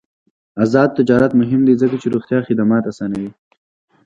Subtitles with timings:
[0.63, 3.31] آزاد تجارت مهم دی ځکه چې روغتیا خدمات اسانوي.